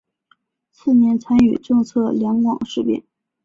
[0.71, 3.03] 次年参与策动两广事变。